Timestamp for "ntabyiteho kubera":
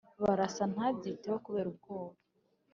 0.73-1.67